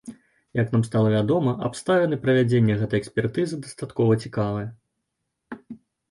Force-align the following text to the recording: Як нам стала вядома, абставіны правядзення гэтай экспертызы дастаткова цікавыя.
Як 0.59 0.67
нам 0.75 0.83
стала 0.85 1.09
вядома, 1.15 1.51
абставіны 1.67 2.17
правядзення 2.23 2.77
гэтай 2.79 2.99
экспертызы 3.03 3.59
дастаткова 3.65 4.17
цікавыя. 4.23 4.71